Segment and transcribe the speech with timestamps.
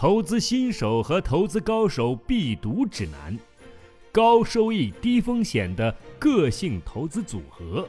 [0.00, 3.38] 投资新手和投资高手必读指南，
[4.10, 7.86] 高收益低风险的个性投资组合，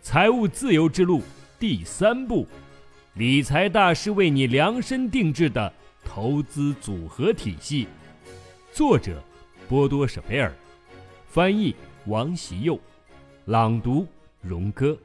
[0.00, 1.20] 财务自由之路
[1.58, 2.46] 第三步，
[3.14, 7.88] 理财大师为你量身定制的投资组合体系。
[8.70, 9.20] 作者：
[9.68, 10.54] 波多舍贝尔，
[11.26, 11.74] 翻译：
[12.06, 12.78] 王习佑，
[13.46, 14.06] 朗读：
[14.40, 14.96] 荣哥。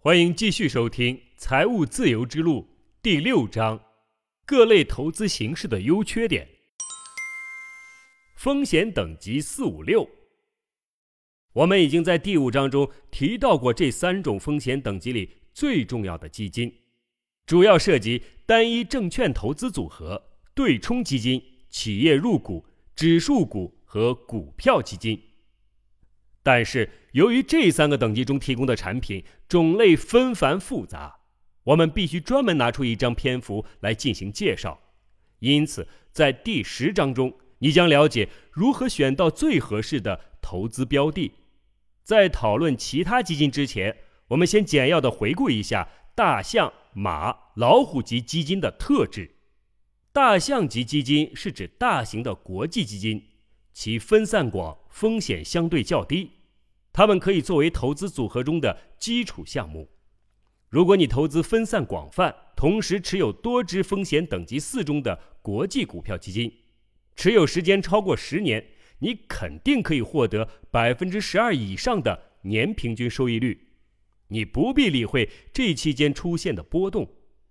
[0.00, 2.62] 欢迎继续收听《财务自由之路》
[3.00, 3.78] 第六章。
[4.48, 6.46] 各类投资形式的优缺点，
[8.36, 10.08] 风险等级四五六。
[11.52, 16.72] 我们已经在第五章中提到过这三种风险等级里最重要的基金，
[17.44, 20.22] 主要涉及单一证券投资组合、
[20.54, 25.20] 对冲基金、企业入股、指数股和股票基金。
[26.44, 31.18] 但是，由于这三个等级中提供的产品种类纷繁复杂。
[31.66, 34.80] 我们必须专门拿出一张篇幅来进行介绍，
[35.40, 41.32] 因此在第十章中，你将了解如何选到最合适的投资标的。
[42.04, 43.96] 在讨论其他基金之前，
[44.28, 49.32] 我们先简要的回顾一下大象、马、老虎级基金的特质。
[50.12, 53.24] 大象级基金是指大型的国际基金，
[53.72, 56.30] 其分散广，风险相对较低，
[56.92, 59.90] 它们可以作为投资组合中的基础项目。
[60.68, 66.52] 如果你投资分散广泛，同时持有多只风险等级四中的国际股票基金，
[67.14, 68.66] 持有时间超过十年，
[68.98, 73.68] 你肯定可以获得百分之十二以上的年平均收益率。
[74.28, 77.08] 你不必理会这期间出现的波动，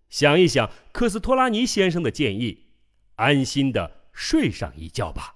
[0.09, 2.66] 想一想科斯托拉尼先生的建议，
[3.16, 5.36] 安心的睡上一觉吧。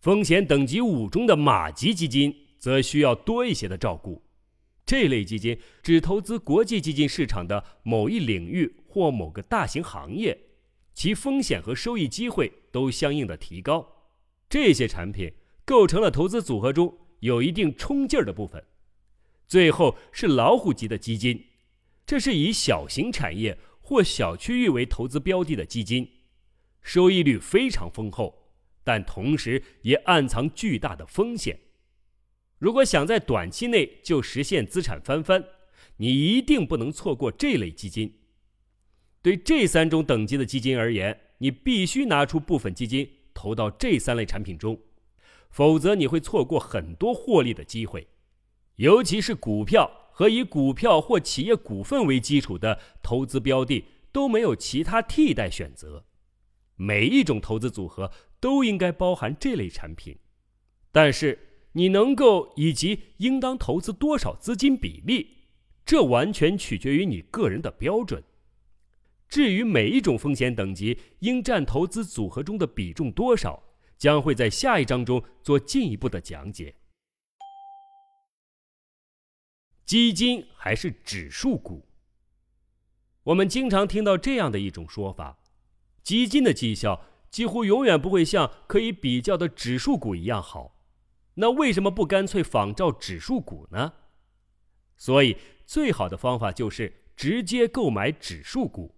[0.00, 4.25] 风险等级五中的马级基金则需要多一些的照顾。
[4.86, 10.38] 这类基金只投资国际基金市场的某一领域或某个大型行业，
[10.94, 14.06] 其风险和收益机会都相应的提高。
[14.48, 15.32] 这些产品
[15.64, 18.64] 构成了投资组合中有一定冲劲儿的部分。
[19.48, 21.44] 最后是老虎级的基金，
[22.06, 26.08] 这是以小型产业或小区域为投资标的的基金，
[26.80, 28.52] 收益率非常丰厚，
[28.84, 31.58] 但同时也暗藏巨大的风险。
[32.58, 35.44] 如果想在短期内就实现资产翻番，
[35.98, 38.20] 你一定不能错过这类基金。
[39.20, 44.80] 对这三种等级的基金而言，你必须拿出部分基金投到这三类产品中，
[45.50, 48.08] 否则你会错过很多获利的机会。
[48.76, 56.06] 尤其是股票和以股票或企业股份为基础的投资标的都没有其他替代选择。
[56.76, 60.18] 每一种投资组合都应该包含这类产品，
[60.90, 61.45] 但是。
[61.76, 65.44] 你能够以及应当投资多少资金比例，
[65.84, 68.24] 这完全取决于你个人的标准。
[69.28, 73.62] 至于每一种风险等级应占投资组合中的比重多少，
[73.98, 76.76] 将会在下一章中做进一步的讲解。
[79.84, 81.86] 基金还是指数股？
[83.24, 85.38] 我们经常听到这样的一种说法：
[86.02, 90.75] 基金的绩效几乎永远不会像可以比较的指数股一样好。
[91.38, 93.92] 那为什么不干脆仿照指数股呢？
[94.96, 95.36] 所以
[95.66, 98.94] 最好的方法就是直接购买指数股。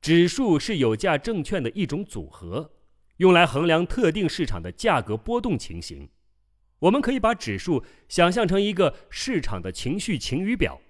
[0.00, 2.72] 指数是有价证券的一种组合，
[3.18, 6.08] 用来衡量特定市场的价格波动情形。
[6.78, 10.80] 我们可以把指数想象成一个市场的情绪晴雨表。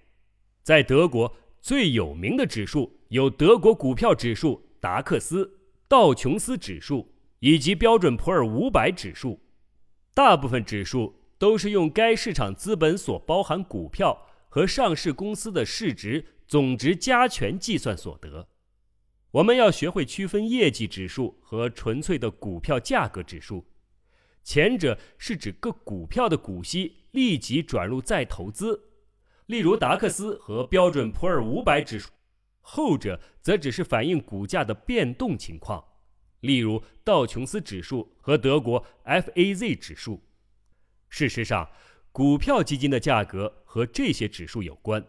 [0.62, 9.41] 在德国最有名的指数有德国股票指数、达克斯、道琼斯指数以及标准普尔五百指数。
[10.18, 18.48] 大部分指数都是用该市场资本所包含股票和上市公司的市值总值加权计算所得。
[19.30, 23.64] 我们要学会区分业绩指数和纯粹的股票价格指数。
[24.42, 28.88] 前者是指各股票的股息立即转入再投资，
[29.46, 32.08] 例如达克斯和标准普尔五百指数；
[32.60, 35.84] 后者则只是反映股价的变动情况。
[36.40, 40.23] 例如道琼斯指数和德国 FAZ 指数。
[41.08, 41.70] 事实上，
[42.12, 45.05] 股票基金的价格和这些指数有关。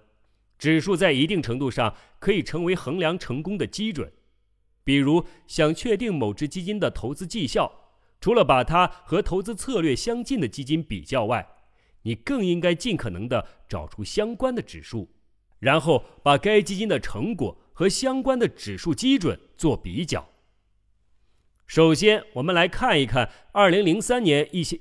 [0.58, 4.12] 指数在一定程度上可以成为衡量成功的基准。
[4.84, 7.72] 比如，想确定某只基金的投资绩效，
[8.20, 11.48] 除了把它和投资策略相近的基金比较外，
[12.04, 15.10] 你更应该尽可能的找出相关的指数，
[15.60, 20.29] 然后把该基金的成果和相关的指数基准做比较。
[21.70, 24.80] 首先，我们来看一看2003年一些。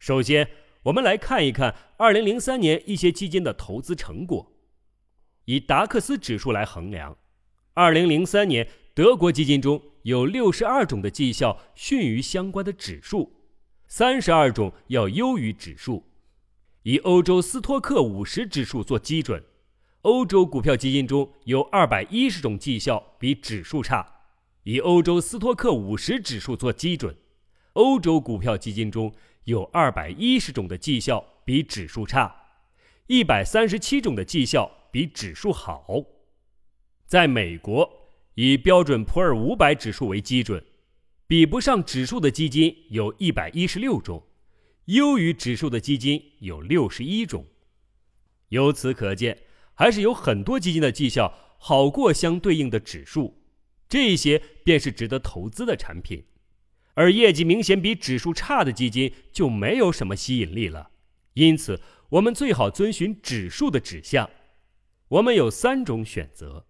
[0.00, 0.50] 首先，
[0.82, 4.50] 我们来看一看2003年一些基金的投资成果。
[5.44, 7.16] 以达克斯指数来衡量
[7.76, 13.32] ，2003年德国基金中有六十二种的绩效逊于相关的指数，
[13.86, 16.04] 三十二种要优于指数。
[16.82, 19.40] 以欧洲斯托克五十指数做基准，
[20.00, 24.16] 欧洲股票基金中有二百一十种绩效比指数差。
[24.68, 27.16] 以欧洲斯托克五十指数做基准，
[27.72, 29.10] 欧洲股票基金中
[29.44, 32.36] 有二百一十种的绩效比指数差，
[33.06, 35.86] 一百三十七种的绩效比指数好。
[37.06, 37.90] 在美国，
[38.34, 40.62] 以标准普尔五百指数为基准，
[41.26, 44.22] 比不上指数的基金有一百一十六种。
[44.84, 47.46] 优于指数的基金有六十一种，
[48.50, 53.37] 由此可见，还是有很多基金的绩效好过相对应的指数，
[53.88, 56.24] 这些便是值得投资的产品，
[56.94, 60.90] 而业绩明显比指数差的基金就没有什么吸引力了。
[61.34, 61.80] 因此，
[62.10, 64.28] 我们最好遵循指数的指向。
[65.08, 66.66] 我们有三种选择：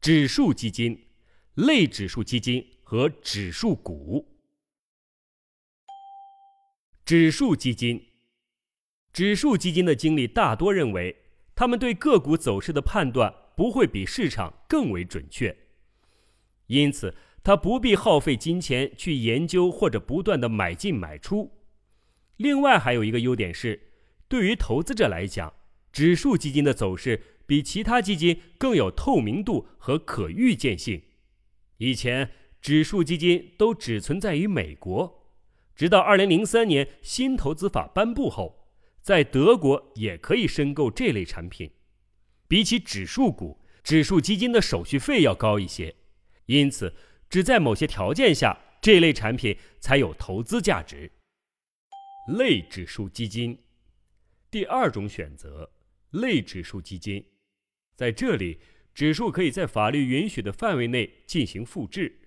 [0.00, 1.06] 指数基金、
[1.54, 4.34] 类指数基金和指数股。
[7.04, 8.04] 指数基金，
[9.12, 11.16] 指数基金的经理大多认为，
[11.54, 15.56] 他们对个股走势的判断不会比市场更为准确，
[16.68, 21.50] 因此他不必耗费金钱去研究或者不断的买进买出。
[22.36, 23.80] 另外还有一个优点是，
[24.28, 25.52] 对于投资者来讲，
[25.92, 31.02] 指数基金的走势比其他基金更有透明度和可预见性。
[31.78, 32.30] 以前
[32.60, 35.26] 指数基金都只存在于美国。
[35.74, 38.68] 直到二零零三年新投资法颁布后，
[39.00, 41.70] 在德国也可以申购这类产品。
[42.46, 45.94] 比起指数股，指数基金的手续费要高一些，
[46.48, 46.92] 因此
[47.30, 51.10] 只在某些条件下，这类产品才有投资价值。
[52.36, 53.58] 类指数基金，
[54.50, 55.70] 第二种选择，
[56.10, 57.24] 类指数基金，
[57.94, 58.60] 在这里，
[58.92, 62.20] 指数可以在法律允许的范围内进行复制。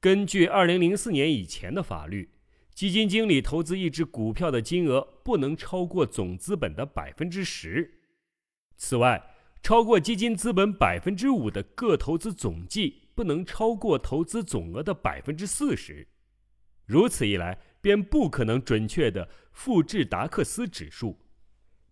[0.00, 2.30] 根据二零零四年以前的法律。
[2.74, 8.00] 基金经理投资一只股票的金额不能超过总资本的百分之十。
[8.78, 9.22] 此外，
[9.62, 16.06] 超过基金资本百分之五的各投资总计不能超过投资总额的百分之四十。
[16.86, 21.18] 如此一来，便不可能准确的复制达克斯指数，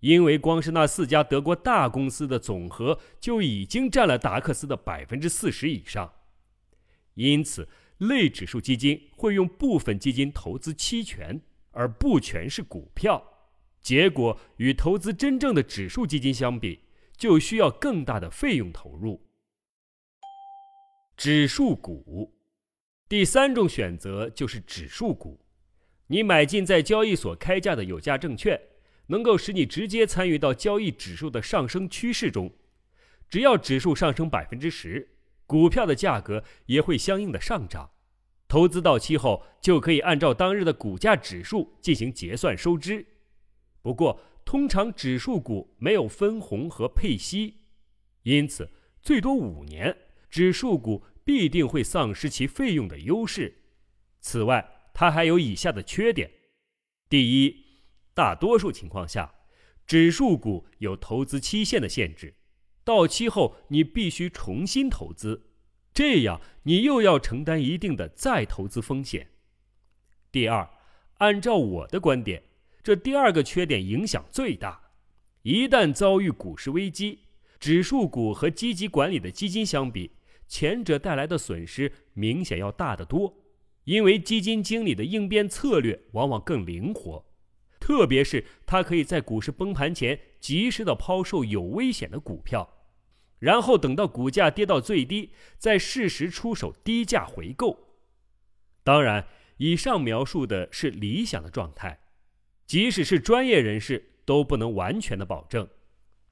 [0.00, 6.12] 因为光是那四家德国大公司的总和就已经占了达克斯的百分之四十以上。
[7.14, 7.68] 因此。
[8.00, 11.38] 类指数基金会用部分基金投资期权，
[11.70, 13.22] 而不全是股票，
[13.82, 16.80] 结果与投资真正的指数基金相比，
[17.18, 19.29] 就需要更大的费用投入。
[21.20, 22.32] 指数股，
[23.06, 25.38] 第三种选择就是指数股，
[26.06, 28.58] 你买进在交易所开价的有价证券，
[29.08, 32.50] 能够使你直接参与到交易指数的上升趋势中，
[33.28, 35.10] 只要指数上升百分之十。
[35.44, 37.90] 股票的价格也会相应的上涨，
[38.48, 43.04] 投资到期后就可以按照当日的股价指数进行结算收支。
[43.82, 47.58] 不过，通常指数股没有分红和配息，
[48.22, 48.70] 因此
[49.02, 49.94] 最多五年，
[50.30, 53.62] 指数股必定会丧失其费用的优势。
[54.20, 56.30] 此外，它还有以下的缺点：
[57.08, 57.64] 第一，
[58.14, 59.34] 大多数情况下，
[59.86, 62.34] 指数股有投资期限的限制。
[62.84, 65.50] 到期后，你必须重新投资，
[65.92, 69.30] 这样你又要承担一定的再投资风险。
[70.32, 70.68] 第二，
[71.18, 72.42] 按照我的观点，
[72.82, 74.90] 这第二个缺点影响最大。
[75.42, 77.20] 一旦遭遇股市危机，
[77.58, 80.10] 指数股和积极管理的基金相比，
[80.50, 83.36] 前者带来的损失明显要大得多，
[83.84, 87.24] 因为基金经理的应变策略往往更灵活。
[87.78, 92.68] 特别是他可以在股市崩盘前及时的抛售有危险的股票，
[93.38, 98.00] 然后等到股价跌到最低，再适时出手低价回购。
[98.82, 99.28] 当然，
[99.58, 102.00] 以上描述的是理想的状态，
[102.66, 105.68] 即使是专业人士都不能完全的保证。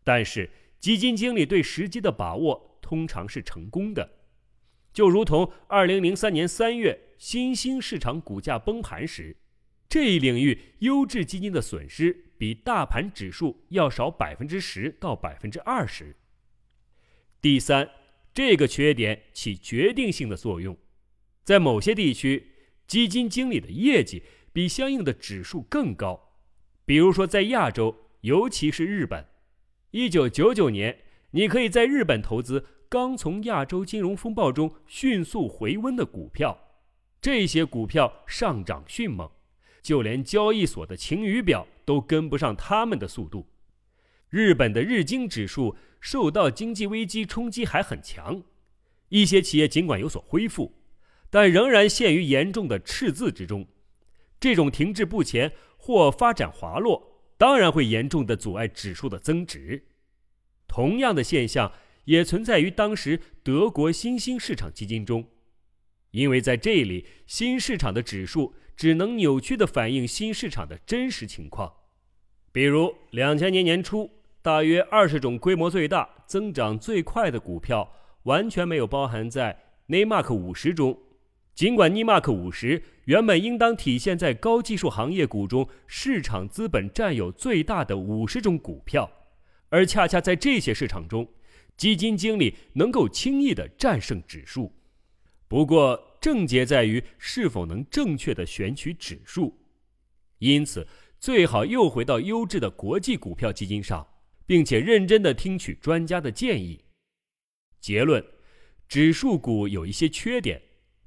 [0.02, 4.11] 但是，基金经理对时机的把握通常是成功的，
[4.95, 9.37] 就如同2003年3月新兴市场股价崩盘时。
[9.90, 16.16] 这一领域优质基金的损失比大盘指数要少百分之十到百分之二十。
[17.42, 17.90] 第三，
[18.33, 20.75] 这个缺点起决定性的作用，
[21.45, 22.52] 在某些地区，
[22.87, 26.38] 基金经理的业绩比相应的指数更高。
[26.87, 29.26] 比如说，在亚洲，尤其是日本，
[29.90, 31.00] 一九九九年，
[31.33, 36.59] 你可以在日本投资刚从亚洲金融风暴中迅速回温的股票，
[37.21, 39.30] 这些股票上涨迅猛。
[39.80, 43.47] 就连交易所的晴雨表都跟不上他们的速度。
[44.28, 48.42] 日本的日经指数受到经济危机冲击还很强，
[49.09, 50.75] 一些企业尽管有所恢复，
[51.30, 53.66] 但仍然陷于严重的赤字之中。
[54.38, 59.87] 这种停滞不前或发展滑落，当然会严重的阻碍指数的增值。
[60.66, 61.73] 同样的现象
[62.08, 65.26] 也存在于当时德国新兴市场基金中，
[66.12, 71.70] 因为在这里，新市场的指数只能扭曲的反映新市场的真实情况。
[72.50, 74.10] 比如，两千年年初，
[74.40, 80.98] 大约二十种规模最大、增长最快的股票完全没有包含在内马克五十中。
[81.54, 89.10] 尽管尼马克五十原本应当体现在高技术行业股中市场资本占有最大的五十种股票，
[89.68, 91.28] 而恰恰在这些市场中，
[91.78, 94.75] 基金经理能够轻易地战胜指数。
[95.47, 99.58] 不过，症结在于是否能正确地选取指数。
[100.40, 100.87] 因此，
[101.18, 104.06] 最好又回到优质的国际股票基金上，
[104.44, 106.85] 并且认真地听取专家的建议。
[107.80, 108.23] 结论：
[108.88, 110.61] 指数股有一些缺点。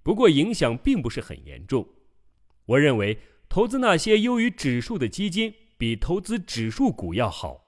[0.04, 1.88] 不过影响并不是很严重。
[2.66, 7.68] 我认为投资那些优于指数的基金比投资指数股要好。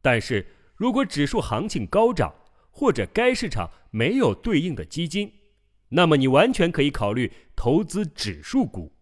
[0.00, 0.46] 但是
[0.84, 2.34] 如果指数行情高涨，
[2.70, 5.32] 或者该市场没有对应的基金，
[5.88, 8.92] 那么你完全可以考虑投资指数股。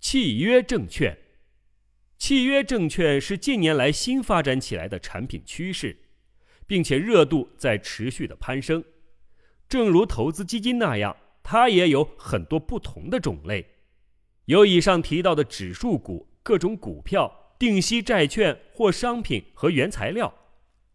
[0.00, 1.16] 契约证券，
[2.18, 5.96] 契约证券是近年来新发展起来的产品趋势，
[6.66, 8.82] 并且热度在持续的攀升。
[9.68, 13.64] 正如投资基金那样，它也有很多不同的种类，
[14.46, 20.32] 有以上提到的指数股、各种股票、定息债券或商品和原材料。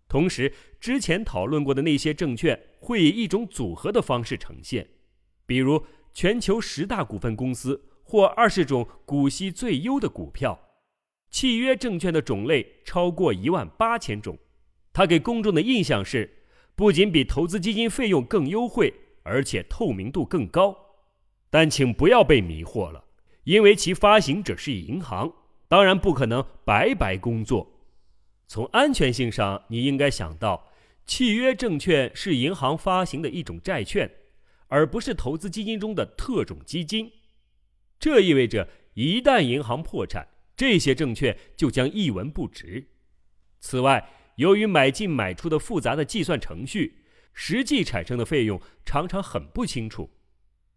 [0.07, 4.87] 同时，之前讨论过的那些证券会以一种组合的方式呈现，
[5.45, 10.59] 比如全球十大股份公司或二十种股息最优的股票。
[11.29, 14.37] 契约证券的种类超过一万八千种，
[14.93, 16.39] 它给公众的印象是。
[16.75, 18.91] 不仅比投资基金费用更优惠，
[19.21, 20.75] 而且透明度更高。
[21.51, 23.05] 但请不要被迷惑了，
[23.43, 25.31] 因为其发行者是银行，
[25.73, 27.67] 当然不可能白白工作。
[28.47, 30.71] 从安全性上，你应该想到，
[31.07, 34.07] 契约证券是银行发行的一种债券，
[34.67, 37.11] 而不是投资基金中的特种基金。
[37.97, 42.89] 这意味着，一旦银行破产，这些证券就将一文不值。
[43.59, 46.99] 此外，由于买进买出的复杂的计算程序，
[47.33, 50.11] 实际产生的费用常常很不清楚。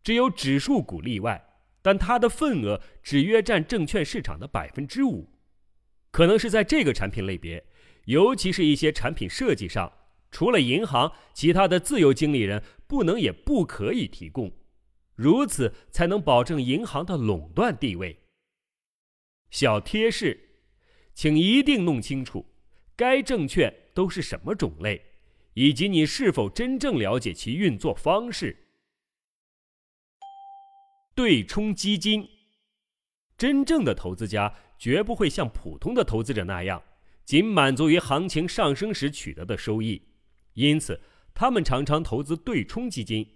[0.03, 1.56] 只有指数股例外，
[1.87, 5.31] 但它的份额只约占证券市场的百分之五。
[6.11, 7.65] 可能是在这个产品类别，
[8.07, 9.93] 尤其是一些产品设计上，
[10.33, 14.51] 除了银行，其他的自由经理人不能也不可以提供，
[15.15, 18.19] 如此才能保证银行的垄断地位。
[19.51, 20.65] 小贴士，
[21.15, 22.45] 请一定弄清楚。
[22.97, 25.01] 该证券都是什么种类，
[25.55, 28.66] 以及你是否真正了解其运作方式？
[31.17, 32.29] 对冲基金，
[33.39, 36.83] 真正的投资家绝不会像普通的投资者那样，
[37.25, 40.03] 仅满足于行情上升时取得的收益，
[40.53, 41.01] 因此
[41.33, 43.27] 他们常常投资对冲基金，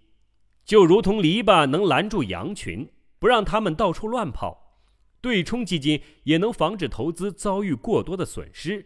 [0.63, 2.87] 就如同篱笆能拦住羊群，
[3.19, 4.83] 不让他们到处乱跑，
[5.23, 8.85] 对冲基金也能防止投资遭遇过多的损失。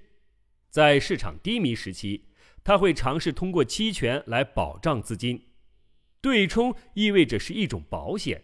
[0.71, 2.29] 在市场低迷时期，
[2.63, 5.49] 他会尝试通过期权来保障资金。
[6.21, 8.43] 对冲意味着是一种保险，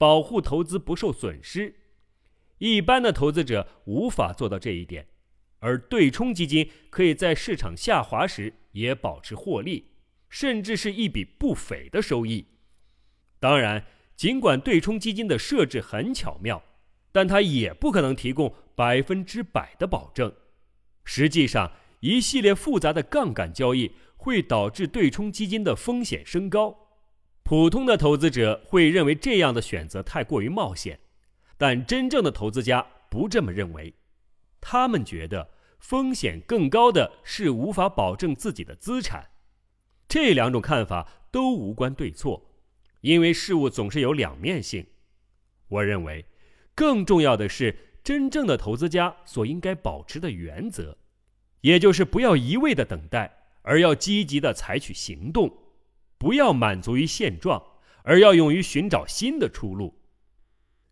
[0.00, 1.74] 保护投资不受损失。
[2.56, 5.06] 一般的投资者无法做到这一点，
[5.58, 9.90] 而对冲基金可以在市场下滑时也保持获利，
[10.30, 12.46] 甚至是一笔不菲的收益。
[13.38, 13.84] 当然，
[14.16, 16.62] 尽管对冲基金的设置很巧妙，
[17.12, 20.32] 但它也不可能提供百分之百的保证。
[21.04, 26.89] 实际上，一系列复杂的杠杆交易会导致对冲基金的风险升高。
[27.50, 31.00] 普通的投资者会认为这样的选择太过于冒险，
[31.58, 33.92] 但真正的投资家不这么认为。
[34.60, 39.30] 他们觉得风险更高的是无法保证自己的资产。
[40.06, 42.52] 这两种看法都无关对错，
[43.00, 44.86] 因为事物总是有两面性。
[45.70, 46.24] 我认为，
[46.76, 50.96] 更重要的是真正的投资家所应该保持的原则。
[51.62, 55.48] 也就是不要一味的等待，而要积极的采取行动；
[56.20, 57.60] 不要满足于现状，
[58.04, 59.98] 而要勇于寻找新的出路。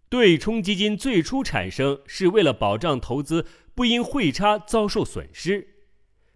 [0.09, 3.45] 对冲基金最初产生是为了保障投资
[3.75, 5.85] 不因汇差遭受损失，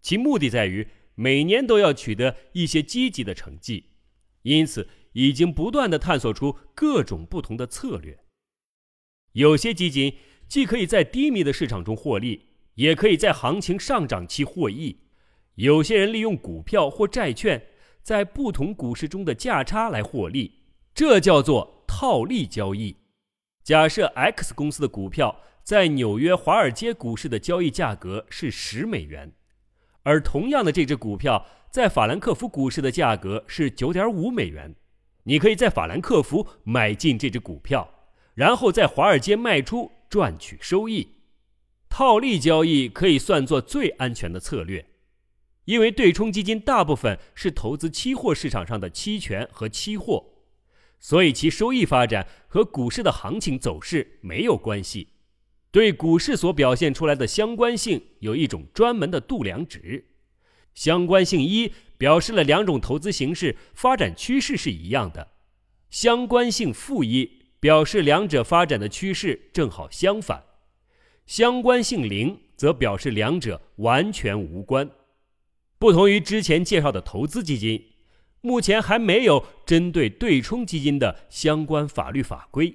[0.02, 3.86] 其目的在于每年都要取得一些积极的成绩，
[4.42, 8.22] 因此已经不断的探索出各种不同的策略。
[9.32, 10.14] 有些基金
[10.46, 12.50] 既可以在低迷的市场中获利。
[12.76, 15.00] 也可以在行情上涨期获益。
[15.56, 17.66] 有些人利用股票或债券，
[18.02, 20.60] 在不同股市中的价差来获利，
[20.94, 22.96] 这叫做套利交易。
[23.62, 29.32] 假设 X 公司的股票在纽约华尔街股市的交易价格是十美元，
[30.02, 34.74] 而同样的这只股票在法兰克福股市的价格是九点五美元，
[35.22, 37.88] 你可以在法兰克福买进这只股票，
[38.34, 41.18] 然后在华尔街卖出，赚取收益。
[41.88, 44.84] 套利交易可以算作最安全的策略，
[45.64, 50.24] 因为对冲基金大部分是投资期货市场上的期权和期货，
[50.98, 55.08] 所以其收益发展和股市的行情走势没有关系。
[55.70, 60.06] 对股市所表现出来的相关性有一种专门的度量值，
[60.74, 65.28] 相关性一表示了两种投资形式发展趋势是一样的，
[65.88, 70.44] 相关性负一表示两者发展的趋势正好相反。
[71.24, 74.90] 相关性零则表示两者完全无关。
[75.82, 77.86] 不同于之前介绍的投资基金，
[78.40, 82.72] 目前还没有针对对冲基金的相关法律法规。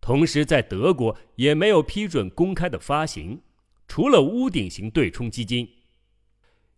[0.00, 3.42] 同时，在德国也没有批准公开的发行，
[3.86, 5.68] 除了屋顶型对冲基金。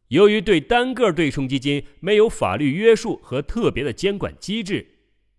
[0.09, 4.87] 由于对单个对冲基金没有法律约束和特别的监管机制，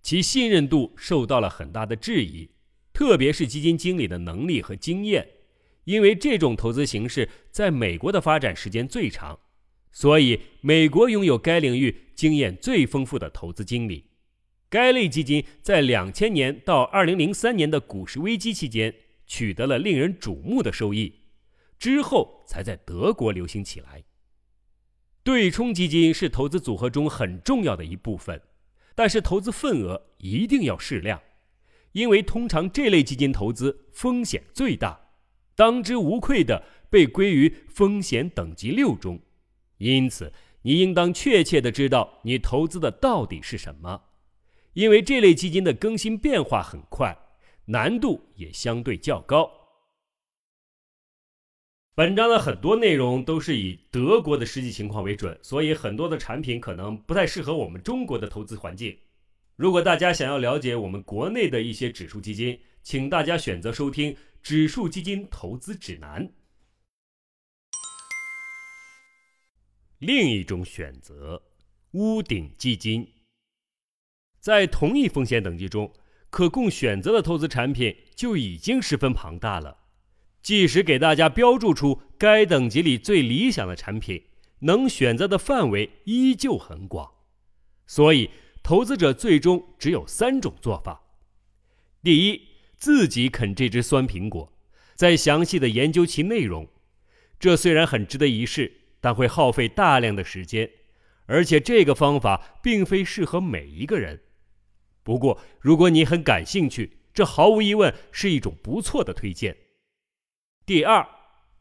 [0.02, 2.50] 其信任度受到了很大的质疑，
[2.92, 5.28] 特别是基金经理的能力和经验。
[5.84, 9.38] 因为这种投资形式在美国的发展时间最长，
[9.96, 14.04] 所以美国拥有该领域经验最丰富的投资经理。
[14.70, 18.94] 该类基金在两千年到二零零三年的股市危机期间
[19.26, 21.22] 取得了令人瞩目的收益，
[21.80, 24.04] 之后才在德国流行起来。
[25.24, 28.42] 对冲基金是投资组合中很重要的一部分，
[28.96, 31.22] 但是投资份额一定要适量，
[31.94, 35.00] 因为通常这类基金投资风险最大。
[35.56, 39.22] 当之无愧的被归于风险等级六中，
[39.78, 44.02] 因此你应当确切的知道你投资的到底是什么，
[44.74, 47.18] 因为这类基金的更新变化很快，
[47.66, 49.52] 难度也相对较高。
[51.94, 58.98] 本章的很多内容都是以德国的实际情况为准，所以很多的产品可能不太适合我们中国的投资环境。
[59.56, 64.16] 如果大家想要了解我们国内的一些指数基金，请大家选择收听。
[64.44, 66.32] 指数基金投资指南。
[70.06, 71.42] 另一种选择，
[71.92, 73.08] 屋顶基金。
[74.40, 75.92] 在同一风险等级中，
[76.30, 79.80] 可供选择的投资产品就已经十分庞大了。
[80.44, 84.24] 即使给大家标注出该等级里最理想的产品，
[84.60, 87.12] 能选择的范围依旧很广。
[87.88, 88.30] 所以，
[88.62, 91.02] 投资者最终只有三种做法：
[92.04, 92.42] 第一，
[92.78, 94.54] 自己啃这只酸苹果，
[94.94, 96.68] 再详细的研究其内容。
[97.40, 98.72] 这虽然很值得一试，
[99.06, 100.68] 但会耗费大量的时间，
[101.28, 104.22] 而且这个方法并非适合每一个人。
[105.04, 109.56] 不过，如果你很感兴趣，这毫无疑问是一种不错的推荐。
[110.66, 111.08] 第二，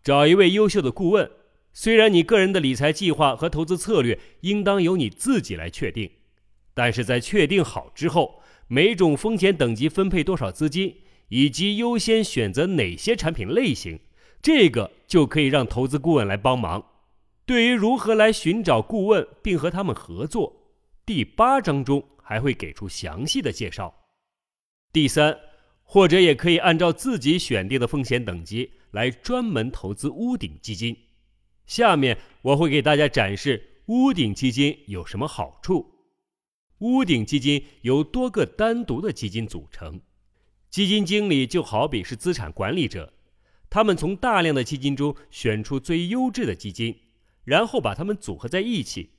[0.03, 1.31] 找一位优秀的顾问。
[1.75, 6.11] 虽然你个人的理财计划和投资策略应当由你自己来确定，
[6.73, 10.97] 但是在确定好之后，每种风险等级分配多少资金？
[11.29, 14.01] 以及优先选择哪些产品类型，
[14.41, 16.83] 这个就可以让投资顾问来帮忙。
[17.47, 20.73] 对于如何来寻找顾问并和他们合作，
[21.05, 23.95] 第八章中还会给出详细的介绍。
[24.93, 25.39] 第三，
[25.83, 30.97] 或者也可以按照自己选定的风险等级来专门投资屋顶基金。
[31.67, 35.87] 下面我会给大家展示屋顶基金有什么好处。
[36.79, 40.01] 屋顶基金由多个单独的基金组成。
[40.71, 43.13] 基金经理就好比是资产管理者，
[43.69, 46.99] 他们从大量的基金中选出最优质的基金，
[47.45, 49.11] 然后把它们组合在一起。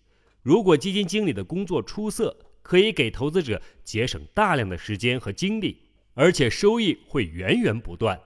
[0.41, 5.83] 如果基金经理的工作出色，可以给投资者节省大量的时间和精力，
[6.13, 8.19] 而且收益会源源不断。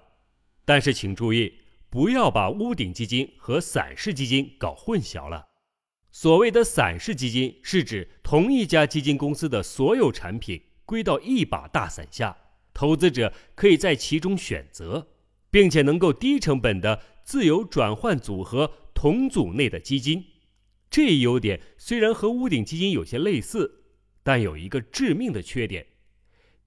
[0.65, 1.53] 但是请注意，
[1.89, 5.47] 不要把屋顶基金和散式基金搞混淆了。
[6.11, 12.35] 所谓的散式基金，是指同一家基金公司的所有产品归到一把大伞下。
[12.73, 15.07] 投资者可以在其中选择，
[15.51, 20.25] 并且能够低成本的自由转换组合同组内的基金。
[20.89, 23.85] 这一优点虽然和屋顶基金有些类似，
[24.23, 25.87] 但有一个致命的缺点，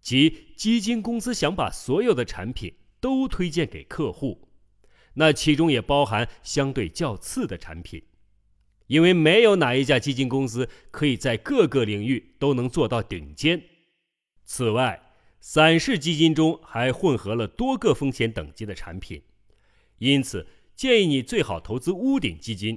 [0.00, 4.48] 即基金公司想把所有的产品都推荐给客户，
[5.12, 8.02] 那其中也包含相对较次的产品，
[8.86, 13.62] 因为没有哪一家基金公司可以在各个领域都能做到顶尖。
[14.46, 19.20] 此外，散式基金中还混合了多个风险等级的产品，
[19.98, 20.46] 因此
[20.82, 22.76] 建议你最好投资屋顶基金。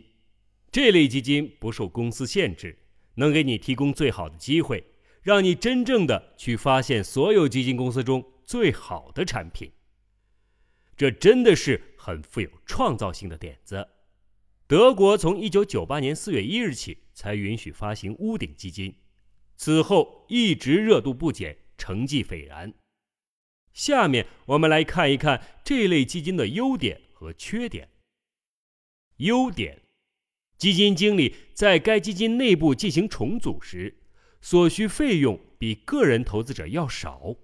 [0.72, 2.78] 这类基金不受公司限制，
[3.15, 4.86] 能给你提供最好的机会，
[5.24, 9.72] 让你真正的去发现所有基金公司中最好的产品。
[10.96, 13.88] 这真的是很富有创造性的点子。
[14.68, 18.94] 德国从一九九八年四月一日起才允许发行屋顶基金，
[19.58, 22.72] 此后一直热度不减，成绩斐然。
[23.74, 27.89] 下面我们来看一看这类基金的优点和缺点。
[29.17, 29.82] 优点：
[30.58, 33.97] 基金经理在该基金内部进行重组时，
[34.41, 37.36] 所需费用比个人投资者要少，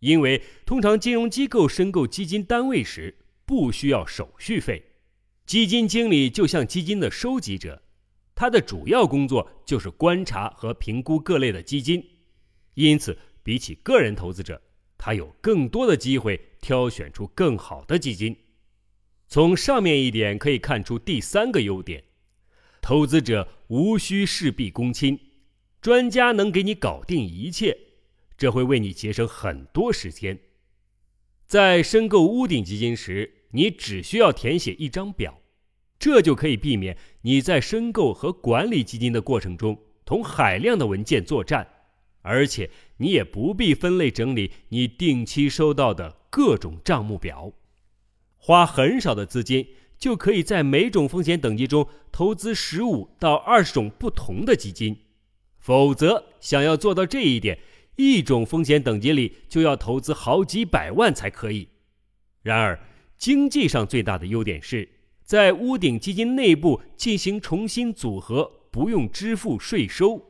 [0.00, 3.16] 因为通常金融机构申购基金单位时
[3.46, 4.84] 不需要手续费。
[5.46, 7.82] 基金经理就像基金的收集者，
[8.34, 12.06] 他的主要工作就是观察和评估各类的基金，
[12.74, 14.60] 因此比起个人投资者，
[14.98, 18.36] 他有更多的机会挑选出更好的基金。
[19.28, 22.02] 从上面一点可以看出第三个优点：
[22.80, 25.20] 投资者无需事必躬亲，
[25.82, 27.76] 专家能给你搞定一切，
[28.38, 30.38] 这会为你节省很多时间。
[31.46, 35.38] 在申购屋顶基金时，你只需要填写一张表，
[35.98, 41.68] 这就可以避免你在申购和管理基金的过程中同海量的文件作战，
[42.22, 47.52] 而且你也不必分类整理你定期收到的各种账目表，
[48.38, 49.66] 花很少的资金
[49.98, 54.96] 就可以在每种风险等级中投资十五到二十种不同的基金。
[55.58, 57.58] 否则，想要做到这一点，
[57.96, 61.68] 一种风险等级里就要投资好几百万才可以。
[62.42, 62.80] 然而，
[63.18, 64.88] 经济上最大的优点是
[65.24, 70.22] 在屋顶基金内部进行重新组合，不用支付税收，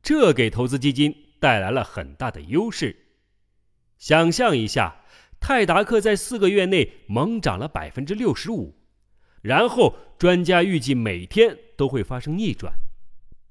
[0.00, 2.96] 这给投资基金带来了很大的优势。
[3.98, 5.02] 想象一下，
[5.40, 8.74] 泰达克在四个月内猛涨了百分之六十五，
[9.42, 12.72] 然后专家预计每天都会发生逆转，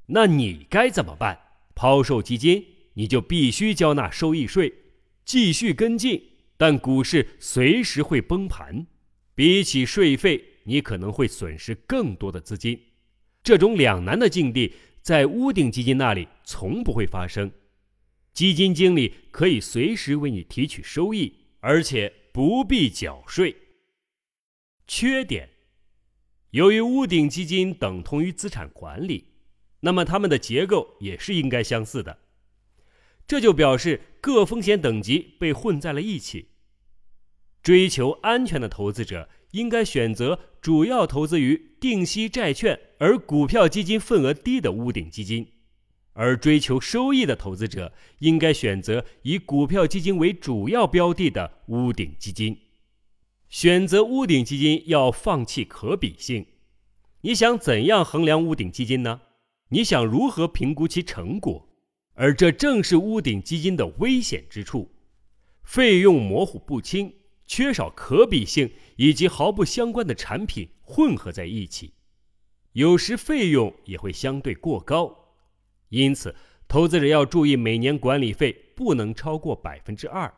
[0.07, 1.39] 那你该怎么办？
[1.73, 4.73] 抛售基金，你就必须交纳收益税，
[5.23, 6.21] 继续跟进。
[6.57, 8.87] 但股市随时会崩盘，
[9.35, 12.79] 比起税费，你可能会损失更多的资金。
[13.43, 17.51] 这种两难的境地，在屋顶基金那里从不会发生。
[18.33, 23.55] 基金经理可以随时为你提取收益，而且不必缴税。
[24.85, 25.49] 缺点：
[26.51, 29.31] 由于屋顶基金等同于资产管理，
[29.79, 32.19] 那么它们的结构也是应该相似的。
[33.25, 36.51] 这就表示各风险等级被混在了一起。
[37.63, 45.51] 追求安全的投资者应该选择主要投资于定息债券而股票基金份额低的屋顶基金，
[46.15, 52.57] 而追求收益的投资者应该选择以股票基金为主要标的的屋顶基金。
[53.49, 56.45] 选择屋顶基金要放弃可比性。
[57.21, 59.21] 你想怎样衡量屋顶基金呢？
[59.69, 61.67] 你想如何评估其成果？
[62.13, 64.89] 而这正是屋顶基金的危险之处，
[65.63, 67.13] 费用模糊不清，
[67.45, 71.93] 缺少可比性，以及毫不相关的产品混合在一起，
[72.71, 75.24] 有时费用也会相对过高。
[75.89, 76.35] 因此，
[76.67, 80.33] 投资者要注意每年管理费不能超过百分之二。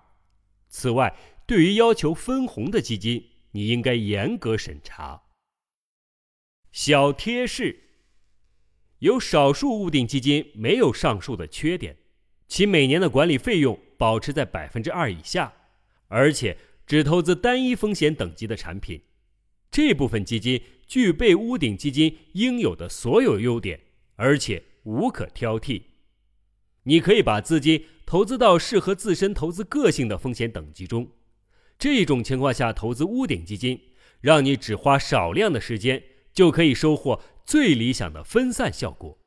[0.69, 5.23] 此外，对于要求分红的基金，你应该严格审查。
[6.71, 7.83] 小贴士。
[8.99, 11.95] 有少数屋顶基金没有上述的缺点，
[12.47, 15.53] 其每年的管理费用保持在百分之二以下，
[16.07, 16.57] 而且
[16.88, 18.99] 只投资单一风险等级的产品。
[19.69, 23.79] 这部分基金具备屋顶基金应有的所有优点，
[24.15, 25.84] 而且无可挑剔。
[26.84, 31.12] 你可以把资金投资到适合自身投资个性的风险等级中。
[31.78, 37.21] 这种情况下投资屋顶基金，让你只花少量的时间就可以收获。
[37.45, 39.19] 最理想的分散效果。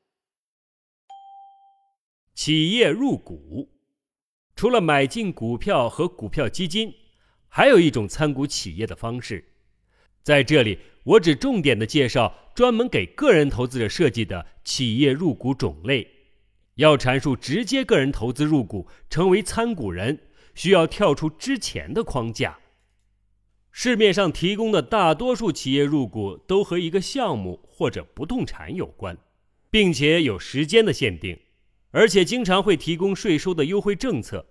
[2.35, 3.71] 企业入股，
[4.55, 6.95] 除了买进股票和股票基金，
[7.49, 9.50] 还有一种参股企业的方式。
[10.23, 16.07] 在这里，我只重点的介绍专门给个人投资者设计的企业入股种类。
[16.77, 20.19] 要阐述直接个人投资入股成为参股人，
[20.55, 22.59] 需要跳出之前的框架。
[23.71, 29.17] 市面上提供的大多数企业入股都和一个项目或者不动产有关，
[29.71, 31.39] 并且有时间的限定，
[31.91, 34.47] 而且经常会提供税收的优惠政策，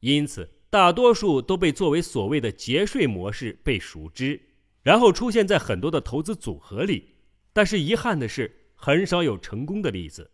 [0.00, 4.40] 因此大多数都被作为所谓的节税模式被熟知，
[4.82, 7.16] 然后出现在很多的投资组合里。
[7.52, 10.30] 但是遗憾的是，很少有成功的例子。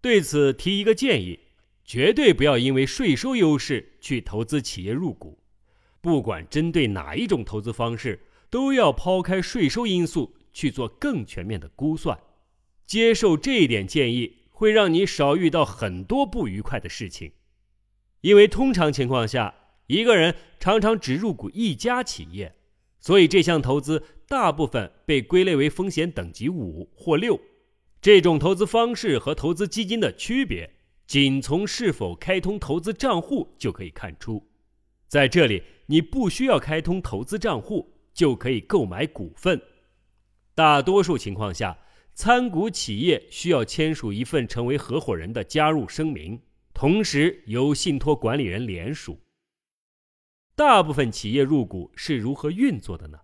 [0.00, 1.40] 对此提一个建议：
[1.84, 5.38] 绝对不要因为税收优势去投资企业入股。
[6.00, 12.18] 不管针对哪一种投资方式，都要抛开税收因素去做更全面的估算。
[12.86, 17.32] 接受这一点建议，会让你少遇到很多不愉快的事情，
[18.20, 19.54] 因为通常情况下，
[19.88, 22.54] 一个人常常只入股一家企业，
[23.00, 27.40] 所以这项投资大部分被归类为风险等级五或六。
[28.00, 30.70] 这种投资方式和投资基金的区别，
[31.06, 34.46] 仅从是否开通投资账户就可以看出。
[35.08, 39.60] 在这里，你不需要开通投资账户就可以购买股份。
[40.54, 41.78] 大多数情况下，
[42.14, 46.40] 参股企业需要签署一份成为合伙人的加入声明，
[46.74, 49.18] 同时由信托管理人联署。
[50.58, 53.20] 大部分企业入股是如何运作的呢？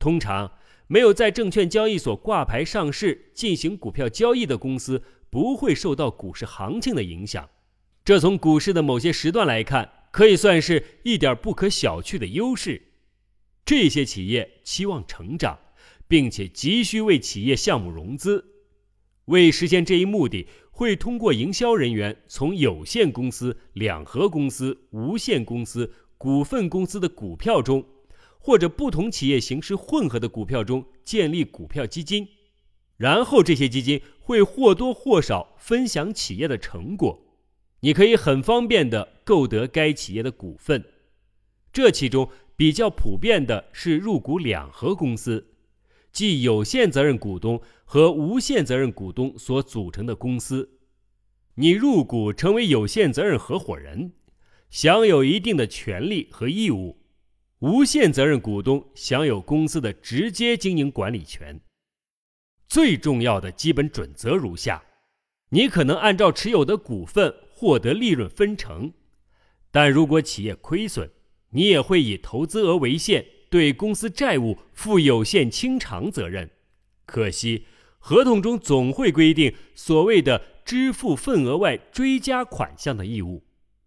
[0.00, 0.58] 通常。
[0.86, 7.48] 没有在证券交易所挂牌上市进行股票交易的公司不会受到股市行情的影响，
[8.04, 12.82] 这从股市的某些时段来看，可以算是一点不可小觑的优势。
[13.64, 15.58] 这些企业期望成长，
[16.06, 18.44] 并且急需为企业项目融资，
[19.24, 27.84] 为实现这一目的，会通过营销人员从有限公司、两合公司、无限公司、股份公司的股票中。
[28.46, 32.28] 或者不同企业形式混合的股票中建立股票基金，
[32.98, 37.18] 然后这些基金会或多或少分享企业的成果，
[37.80, 40.84] 你可以很方便的购得该企业的股份。
[41.72, 45.46] 这其中比较普遍的是入股两合公司，
[46.12, 50.68] 即有限责任股东和无限责任股东所组成的公司。
[51.54, 54.12] 你入股成为有限责任合伙人，
[54.74, 56.98] 享有一定的权利和义务。
[57.60, 61.60] 无限责任股东享有公司的直接经营管理权。
[62.66, 64.82] 最重要的基本准则如下：
[65.50, 68.92] 你可能按照持有的股份获得利润分成，
[69.70, 71.08] 但如果企业亏损，
[71.50, 76.50] 你也会以投资额为限，对公司债务负有限清偿责任。
[77.06, 77.66] 可惜，
[78.00, 83.44] 合同中总会规定所谓的支付份额外追加款项的义务，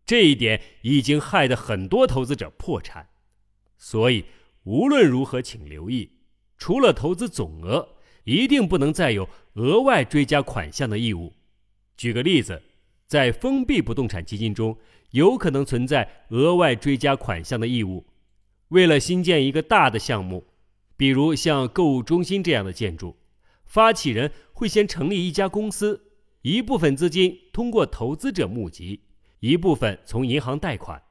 [0.08, 3.10] 这一点已经害得很多投资者破产。
[3.78, 4.26] 所以，
[4.64, 6.10] 无论如何，请留意，
[6.58, 7.90] 除了投资总额，
[8.24, 11.34] 一定不能再有额外追加款项的义务。
[11.98, 12.64] 举个例子，
[13.06, 14.78] 在封闭不动产基金中，
[15.12, 18.06] 有可能存在额外追加款项的义务。
[18.70, 20.48] 为了新建一个大的项目，
[20.96, 23.18] 比如像购物中心这样的建筑，
[23.66, 29.02] 发起人会先成立一家公司，一部分资金通过投资者募集，
[29.40, 31.04] 一部分从银行贷款。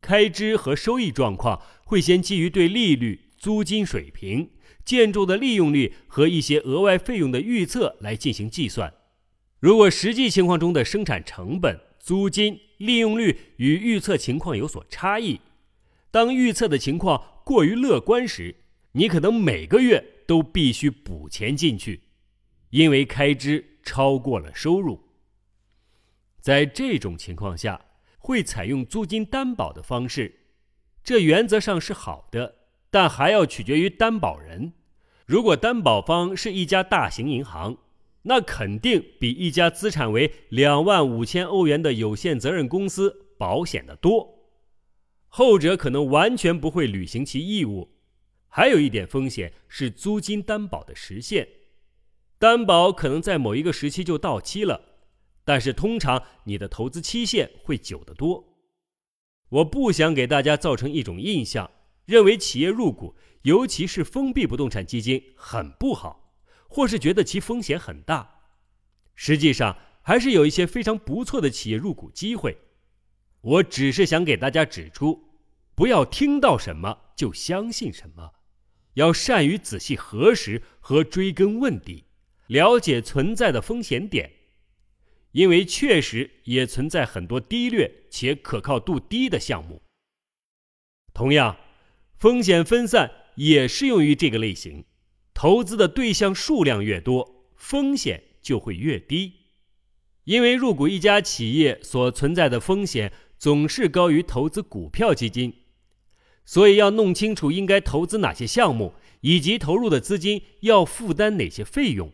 [0.00, 4.50] 开支和收益状况会先基于对利率、租金水平、
[4.84, 8.94] 建筑的利用率和一些额外费用的预测来进行计算。
[9.58, 15.38] 如果实际情况中的生产成本、租金、利用率与预测情况有所差异，
[16.10, 18.56] 当预测的情况过于乐观时，
[18.92, 22.00] 你可能每个月都必须补钱进去，
[22.70, 25.09] 因为开支超过了收入。
[26.40, 27.86] 在这种情况下。
[28.22, 30.40] 会采用租金担保的方式，
[31.02, 32.56] 这原则上是好的，
[32.90, 34.74] 但还要取决于担保人。
[35.24, 37.78] 如果担保方是一家大型银行，
[38.24, 44.50] 那肯定比一家资产为两万五千欧元的有限责任公司保险的多。
[45.26, 47.96] 后者可能完全不会履行其义务。
[48.48, 51.48] 还有一点风险是租金担保的实现，
[52.38, 54.89] 担保可能在某一个时期就到期了。
[55.44, 58.44] 但是通常你的投资期限会久得多。
[59.48, 61.70] 我不想给大家造成一种印象，
[62.04, 66.34] 认为企业入股，尤其是封闭不动产基金很不好，
[66.68, 68.42] 或是觉得其风险很大。
[69.16, 72.56] 实际上，还是有一些非常不错的企业入股机会。
[73.40, 75.30] 我只是想给大家指出，
[75.74, 78.32] 不要听到什么就相信什么，
[78.94, 82.04] 要善于仔细核实和追根问底，
[82.46, 84.30] 了解存在的风险点。
[85.32, 89.82] 因为确实也存在很多低劣且可靠度低的项目。
[91.12, 91.56] 同样，
[92.16, 94.84] 风险分散也适用于这个类型。
[95.32, 99.34] 投资的对象数量越多，风险就会越低。
[100.24, 105.54] 因为入股一家企业所存在的风险总是高于投资股票基金，
[106.44, 112.12] 所以要弄清楚应该投资哪些项目，以及投入的资金要负担哪些费用。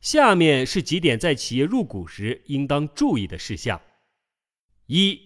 [0.00, 3.80] 下面是几点在企业入股时应当注意的事项：
[4.86, 5.20] 一，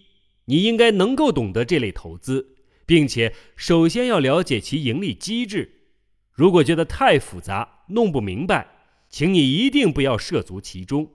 [0.45, 5.89] 你应该能够懂得这类投资，并且首先要了解其盈利机制。
[6.31, 8.67] 如果觉得太复杂、弄不明白，
[9.09, 11.11] 请你一定不要涉足其中。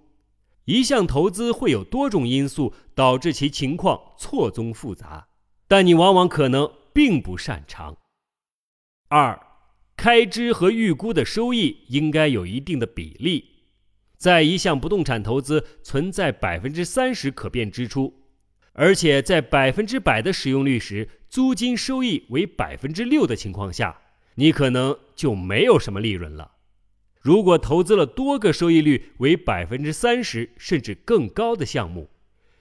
[0.66, 5.28] 一项投资会有多种因素导致其情况错综复杂，
[5.66, 7.96] 但你往往可能并不擅长。
[9.08, 9.45] 二，
[9.96, 13.44] 开支和预估的收益应该有一定的比例。
[14.18, 18.14] 在一项不动产投资存在百分之三十可变支出，
[18.72, 24.00] 而且在百分之百的使用率时，租金收益为百分之六的情况下，
[24.36, 26.52] 你可能就没有什么利润了。
[27.20, 32.08] 如果投资了多个收益率为百分之三十甚至更高的项目，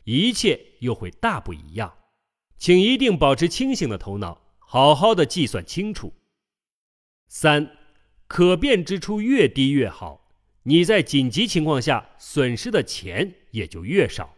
[0.03, 1.93] 一切又会大不一样。
[2.57, 6.13] 请一定保持清醒的头脑，好好的计算清楚。
[7.27, 7.77] 三，
[8.27, 10.21] 可变支出越低越好。
[10.63, 14.35] 你在紧急情况下损失的钱也就越少。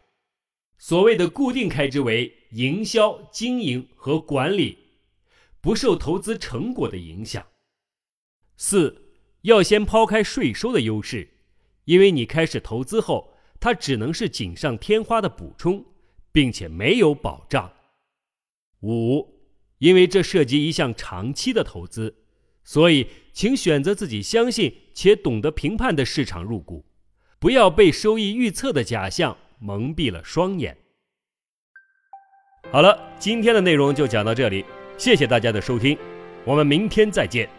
[0.77, 4.77] 所谓的固定开支为营销、经营和管理，
[5.61, 7.45] 不受投资成果的影响。
[8.57, 11.29] 四，要先抛开税收的优势，
[11.85, 15.85] 因为你开始投资后，它只能是锦上添花的补充，
[16.31, 17.73] 并且没有保障。
[18.81, 19.41] 五，
[19.77, 22.26] 因为这涉及一项长期的投资。
[22.67, 26.83] 所以，请选择自己相信且懂得评判的市场入股，
[27.39, 30.75] 不要被收益预测的假象蒙蔽了双眼。
[32.69, 34.65] 好了，今天的内容就讲到这里，
[34.97, 35.97] 谢谢大家的收听，
[36.43, 37.49] 我们明天再见。